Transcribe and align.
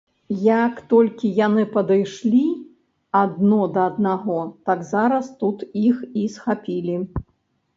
Як 0.43 0.73
толькі 0.93 1.27
яны 1.47 1.65
падышлі 1.75 2.39
адно 3.21 3.59
да 3.75 3.83
аднаго, 3.91 4.39
так 4.71 4.79
зараз 4.93 5.25
тут 5.43 5.57
іх 5.87 5.95
і 6.23 6.25
схапілі. 6.39 6.95